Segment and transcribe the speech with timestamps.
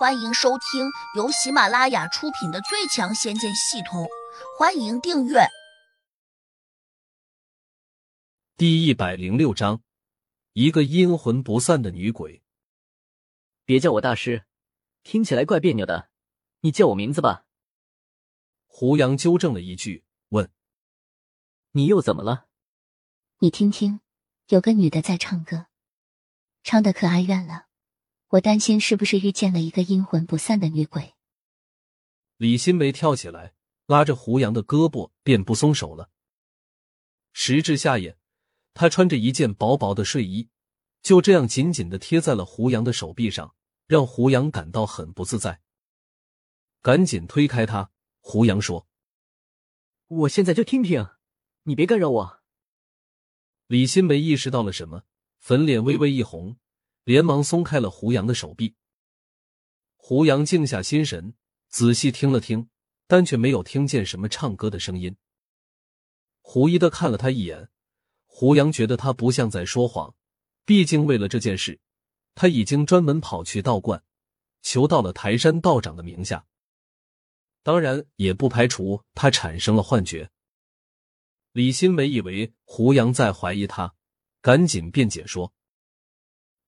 [0.00, 4.04] 欢迎收听由喜马拉雅出品的《最强仙剑系统》，
[4.58, 5.40] 欢迎订阅。
[8.56, 9.82] 第一百零六章，
[10.54, 12.42] 一个阴魂不散的女鬼。
[13.66, 14.46] 别叫我大师，
[15.02, 16.08] 听起来怪别扭的。
[16.60, 17.44] 你叫我名字吧。
[18.68, 20.50] 胡杨纠正了一句，问
[21.72, 22.46] ：“你又怎么了？”
[23.40, 24.00] 你听听，
[24.46, 25.66] 有个女的在唱歌，
[26.62, 27.66] 唱的可哀怨了。
[28.30, 31.14] 我担心是不是遇见了一个阴魂不散的女鬼？
[32.36, 33.54] 李新梅跳起来，
[33.86, 36.10] 拉着胡杨的胳膊，便不松手了。
[37.32, 38.16] 时至夏夜，
[38.72, 40.48] 她穿着一件薄薄的睡衣，
[41.02, 43.56] 就这样紧紧的贴在了胡杨的手臂上，
[43.88, 45.60] 让胡杨感到很不自在。
[46.82, 47.90] 赶紧推开她，
[48.20, 48.86] 胡杨说
[50.06, 51.04] ：“我现在就听听，
[51.64, 52.42] 你别干扰我。”
[53.66, 55.02] 李新梅意识到了什么，
[55.40, 56.56] 粉脸微微一红。
[57.04, 58.74] 连忙松开了胡杨的手臂。
[59.96, 61.34] 胡杨静下心神，
[61.68, 62.68] 仔细听了听，
[63.06, 65.16] 但却没有听见什么唱歌的声音。
[66.40, 67.68] 狐疑的看了他一眼，
[68.26, 70.14] 胡杨觉得他不像在说谎，
[70.64, 71.80] 毕竟为了这件事，
[72.34, 74.02] 他已经专门跑去道观，
[74.62, 76.46] 求到了台山道长的名下。
[77.62, 80.30] 当然，也不排除他产生了幻觉。
[81.52, 83.94] 李新梅以为胡杨在怀疑他，
[84.40, 85.52] 赶紧辩解说。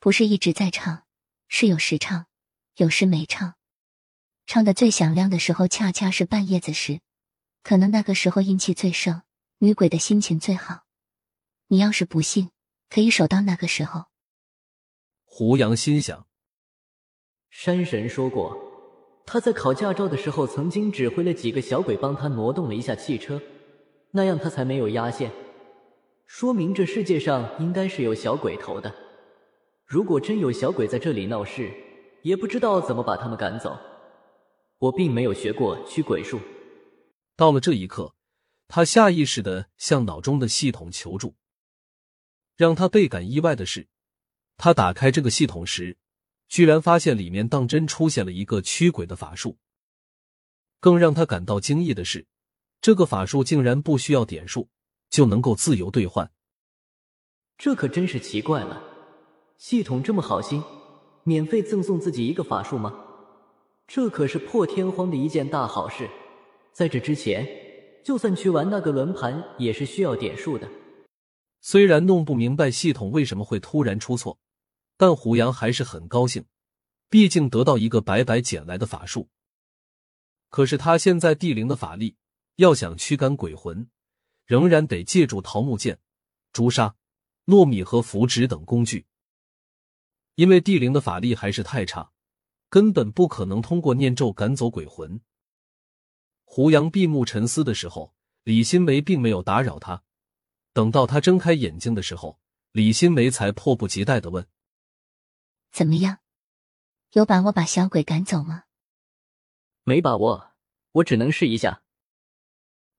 [0.00, 1.02] 不是一直在唱，
[1.48, 2.26] 是有时唱，
[2.76, 3.54] 有时没唱。
[4.46, 7.00] 唱的最响亮的时候，恰恰是半夜子时，
[7.64, 9.22] 可能那个时候阴气最盛，
[9.58, 10.84] 女鬼的心情最好。
[11.66, 12.50] 你要是不信，
[12.88, 14.04] 可以守到那个时候。
[15.24, 16.26] 胡杨心想，
[17.50, 18.56] 山神说过，
[19.26, 23.42] 他在考驾照的时候，曾经指挥了几个小鬼帮他挪动了一下汽车，
[24.12, 25.32] 那样他才没有压线。
[26.24, 29.07] 说明这世界上应该是有小鬼头的。
[29.88, 31.72] 如果真有小鬼在这里闹事，
[32.20, 33.74] 也不知道怎么把他们赶走。
[34.76, 36.38] 我并没有学过驱鬼术。
[37.34, 38.14] 到了这一刻，
[38.68, 41.36] 他下意识的向脑中的系统求助。
[42.54, 43.88] 让他倍感意外的是，
[44.58, 45.96] 他打开这个系统时，
[46.48, 49.56] 居然发现里面当真出现了一个驱鬼的法术。
[50.80, 52.26] 更让他感到惊异的是，
[52.82, 54.68] 这个法术竟然不需要点数
[55.08, 56.30] 就能够自由兑换。
[57.56, 58.87] 这可真是奇怪了。
[59.58, 60.62] 系统这么好心，
[61.24, 62.94] 免费赠送自己一个法术吗？
[63.88, 66.08] 这可是破天荒的一件大好事。
[66.72, 67.44] 在这之前，
[68.04, 70.70] 就算去玩那个轮盘，也是需要点数的。
[71.60, 74.38] 虽然弄不明白系统为什么会突然出错，
[74.96, 76.44] 但胡杨还是很高兴，
[77.10, 79.28] 毕竟得到一个白白捡来的法术。
[80.50, 82.14] 可是他现在地灵的法力，
[82.56, 83.88] 要想驱赶鬼魂，
[84.46, 85.98] 仍然得借助桃木剑、
[86.52, 86.94] 朱砂、
[87.46, 89.04] 糯米和符纸等工具。
[90.38, 92.12] 因为地灵的法力还是太差，
[92.68, 95.20] 根本不可能通过念咒赶走鬼魂。
[96.44, 100.04] 胡杨闭目沉思的时候，李新梅并没有打扰他。
[100.72, 102.38] 等到他睁开眼睛的时候，
[102.70, 104.46] 李新梅才迫不及待的问
[105.74, 106.18] ：“怎么样？
[107.14, 108.62] 有把握把小鬼赶走吗
[109.82, 110.52] ？”“没把握，
[110.92, 111.82] 我只能试一下。”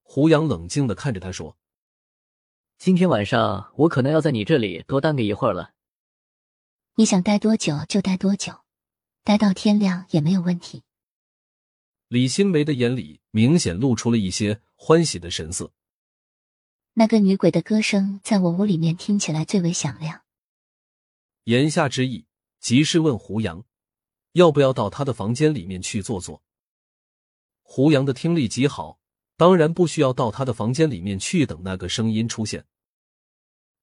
[0.00, 1.58] 胡杨冷静的看着他说
[2.78, 5.72] ：“今天晚上我可能要在你这里多耽搁一会儿了。”
[6.98, 8.64] 你想待多久就待多久，
[9.22, 10.82] 待到天亮也没有问题。
[12.08, 15.74] 李新梅的眼里明显露出了一些欢喜的神色。
[16.94, 20.22] 那个女鬼的歌声在我屋里面听起来最为响亮。
[21.44, 22.24] 言下之意，
[22.60, 23.62] 即是问胡杨，
[24.32, 26.42] 要不要到他的房间里面去坐坐。
[27.60, 28.98] 胡杨的听力极好，
[29.36, 32.64] 当然不需要到他的房间里面去等那个声音出现。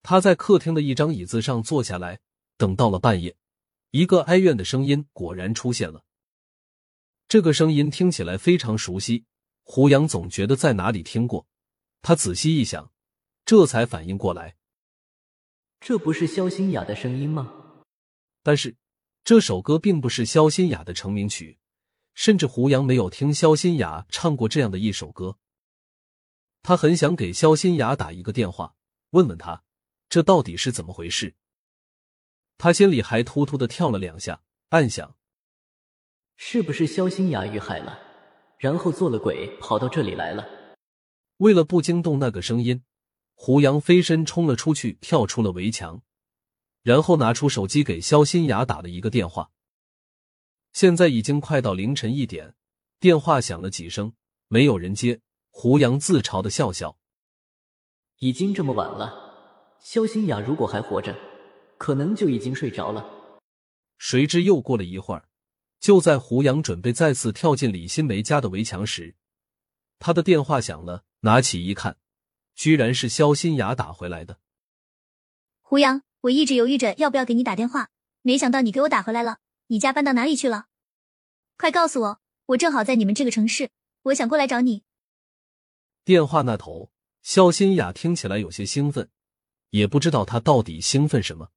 [0.00, 2.20] 他在客厅的一张椅子上坐下来。
[2.60, 3.34] 等到了半夜，
[3.90, 6.04] 一个哀怨的声音果然出现了。
[7.26, 9.24] 这个声音听起来非常熟悉，
[9.62, 11.46] 胡杨总觉得在哪里听过。
[12.02, 12.92] 他仔细一想，
[13.46, 14.56] 这才反应过来，
[15.80, 17.50] 这不是肖新雅的声音吗？
[18.42, 18.76] 但是
[19.24, 21.58] 这首歌并不是肖新雅的成名曲，
[22.12, 25.38] 甚至胡杨没有听肖新雅唱过这样的一首歌。
[26.62, 28.74] 他很想给肖新雅打一个电话，
[29.12, 29.62] 问问他
[30.10, 31.34] 这到底是怎么回事。
[32.62, 35.16] 他心里还突突的跳了两下，暗想：
[36.36, 37.98] 是不是肖新雅遇害了，
[38.58, 40.46] 然后做了鬼跑到这里来了？
[41.38, 42.84] 为了不惊动那个声音，
[43.32, 46.02] 胡杨飞身冲了出去，跳出了围墙，
[46.82, 49.52] 然后拿出手机给肖新雅打了一个电话。
[50.74, 52.54] 现在已经快到凌晨一点，
[53.00, 54.12] 电话响了几声，
[54.48, 55.22] 没有人接。
[55.48, 56.98] 胡杨自嘲的笑笑：
[58.18, 61.16] 已经这么晚了，肖新雅如果还活着。
[61.80, 63.32] 可能就已经睡着了。
[63.96, 65.30] 谁知又过了一会儿，
[65.80, 69.16] 就在胡杨准备再次跳进李新梅家的围墙时，
[69.98, 71.96] 他的电话响了，拿起一看，
[72.54, 74.38] 居然是肖新雅打回来的。
[75.62, 77.88] 胡杨，我一直犹豫着要不要给你打电话，
[78.20, 79.38] 没想到你给我打回来了。
[79.68, 80.66] 你家搬到哪里去了？
[81.56, 83.70] 快告诉我，我正好在你们这个城市，
[84.02, 84.82] 我想过来找你。
[86.04, 86.92] 电话那头，
[87.22, 89.08] 肖新雅听起来有些兴奋，
[89.70, 91.50] 也不知道她到底兴奋什么。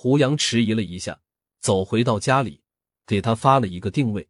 [0.00, 1.22] 胡杨迟疑了一下，
[1.58, 2.62] 走回到家里，
[3.04, 4.28] 给他发了一个定位。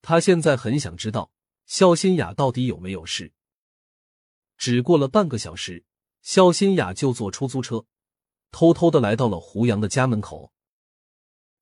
[0.00, 1.30] 他现在很想知道
[1.66, 3.34] 肖新雅到底有没有事。
[4.56, 5.84] 只过了半个小时，
[6.22, 7.84] 肖新雅就坐出租车，
[8.50, 10.50] 偷偷的来到了胡杨的家门口。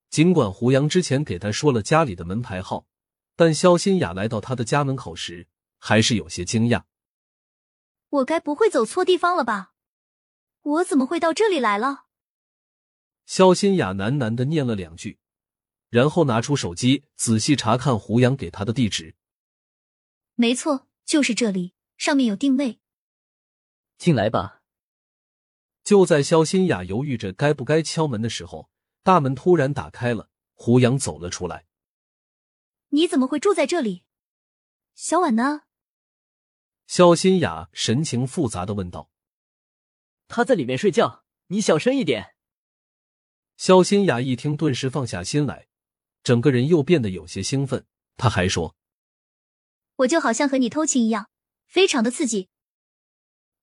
[0.08, 2.86] 尽管胡杨之前给他说了家里的门牌号，
[3.34, 5.48] 但肖新雅来到他的家门口时，
[5.78, 6.84] 还是有些惊讶。
[8.10, 9.72] 我该不会走错地方了吧？
[10.62, 12.05] 我怎么会到这里来了？
[13.26, 15.18] 肖新雅喃喃的念了两句，
[15.90, 19.14] 然后拿出手机仔细查看胡杨给他的地址。
[20.36, 22.80] 没错，就是这里，上面有定位。
[23.98, 24.62] 进来吧。
[25.82, 28.70] 就在肖新雅犹豫着该不该敲门的时候。
[29.02, 31.66] 大门突然打开了，胡杨走了出来。
[32.88, 34.02] 你怎么会住在这里？
[34.96, 35.62] 小婉呢？
[36.88, 39.10] 肖新雅神情复杂的问道。
[40.26, 42.35] 他在里面睡觉，你小声一点。
[43.56, 45.66] 肖新雅一听，顿时放下心来，
[46.22, 47.86] 整个人又变得有些兴奋。
[48.18, 48.76] 他还说
[49.96, 51.30] ：“我就好像和你偷情一样，
[51.66, 52.48] 非常的刺激。”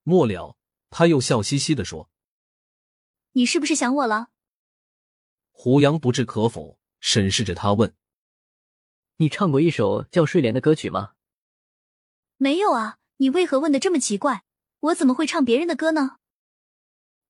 [0.02, 0.58] 末了，
[0.90, 2.10] 他又笑嘻嘻的说
[3.34, 4.30] ：“你是不是想我了？”
[5.52, 7.96] 胡杨不置可否，审视着他问
[9.18, 11.14] ：“你唱过一首叫《睡莲》的歌曲吗
[12.38, 14.44] ？”“没有啊，你为何问的这么奇怪？
[14.80, 16.18] 我怎么会唱别人的歌呢？”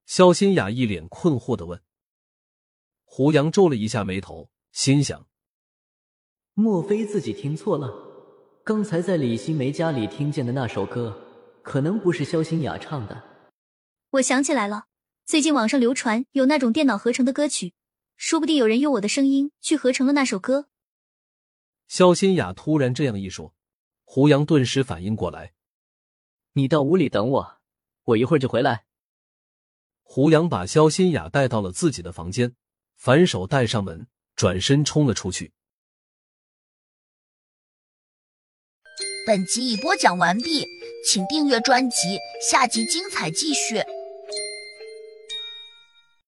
[0.08, 1.84] 肖新雅一脸困惑的问。
[3.16, 5.28] 胡杨皱了一下眉头，心想
[6.56, 7.94] ：“莫非自己听错了？
[8.64, 11.16] 刚才在李新梅家里听见的那首歌，
[11.62, 13.22] 可能不是肖新雅唱的。”
[14.14, 14.86] 我想起来了，
[15.28, 17.76] 最近网上流传有那种电脑合成的歌曲。
[18.16, 20.66] 说不定有人用我的声音去合成了那首歌。
[21.88, 23.54] 肖新雅突然这样一说，
[24.04, 25.54] 胡杨顿时反应过来
[26.54, 27.58] ：“你到屋里等我，
[28.06, 28.86] 我一会儿就回来。”
[30.02, 32.56] 胡杨把肖新雅带到了自己的房间，
[32.98, 35.52] 反手带上门，转身冲了出去。
[39.26, 40.66] 本集已播讲完毕，
[41.06, 42.18] 请订阅专辑，
[42.50, 43.82] 下集精彩继续。